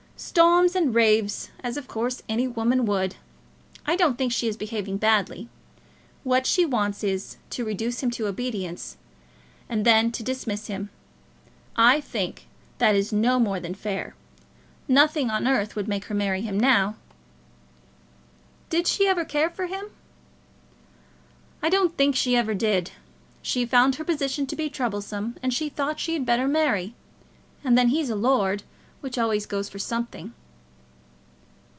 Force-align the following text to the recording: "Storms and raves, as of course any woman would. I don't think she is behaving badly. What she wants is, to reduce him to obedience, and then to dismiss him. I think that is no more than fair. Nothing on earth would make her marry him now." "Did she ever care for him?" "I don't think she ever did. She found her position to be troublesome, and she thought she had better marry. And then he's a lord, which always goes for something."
"Storms 0.23 0.75
and 0.75 0.93
raves, 0.93 1.49
as 1.63 1.77
of 1.77 1.87
course 1.87 2.21
any 2.29 2.47
woman 2.47 2.85
would. 2.85 3.15
I 3.87 3.95
don't 3.95 4.19
think 4.19 4.31
she 4.31 4.47
is 4.47 4.55
behaving 4.55 4.97
badly. 4.97 5.49
What 6.23 6.45
she 6.45 6.63
wants 6.63 7.03
is, 7.03 7.37
to 7.49 7.65
reduce 7.65 8.03
him 8.03 8.11
to 8.11 8.27
obedience, 8.27 8.97
and 9.67 9.83
then 9.83 10.11
to 10.11 10.21
dismiss 10.21 10.67
him. 10.67 10.91
I 11.75 12.01
think 12.01 12.45
that 12.77 12.93
is 12.95 13.11
no 13.11 13.39
more 13.39 13.59
than 13.59 13.73
fair. 13.73 14.13
Nothing 14.87 15.31
on 15.31 15.47
earth 15.47 15.75
would 15.75 15.87
make 15.87 16.05
her 16.05 16.13
marry 16.15 16.41
him 16.41 16.59
now." 16.59 16.97
"Did 18.69 18.85
she 18.85 19.07
ever 19.07 19.25
care 19.25 19.49
for 19.49 19.65
him?" 19.65 19.85
"I 21.63 21.69
don't 21.69 21.97
think 21.97 22.15
she 22.15 22.35
ever 22.35 22.53
did. 22.53 22.91
She 23.41 23.65
found 23.65 23.95
her 23.95 24.03
position 24.03 24.45
to 24.45 24.55
be 24.55 24.69
troublesome, 24.69 25.37
and 25.41 25.51
she 25.51 25.67
thought 25.67 25.99
she 25.99 26.13
had 26.13 26.27
better 26.27 26.47
marry. 26.47 26.93
And 27.63 27.75
then 27.75 27.87
he's 27.87 28.11
a 28.11 28.15
lord, 28.15 28.61
which 29.01 29.17
always 29.17 29.47
goes 29.47 29.67
for 29.67 29.79
something." 29.79 30.31